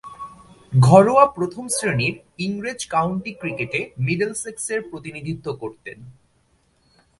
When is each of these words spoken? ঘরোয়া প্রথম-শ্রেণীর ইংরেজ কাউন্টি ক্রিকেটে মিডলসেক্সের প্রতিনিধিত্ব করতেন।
ঘরোয়া 0.73 1.25
প্রথম-শ্রেণীর 1.35 2.15
ইংরেজ 2.37 2.79
কাউন্টি 2.85 3.31
ক্রিকেটে 3.33 3.79
মিডলসেক্সের 3.97 4.79
প্রতিনিধিত্ব 4.89 5.47
করতেন। 5.53 5.97